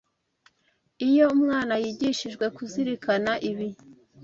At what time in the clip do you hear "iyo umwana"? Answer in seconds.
1.07-1.73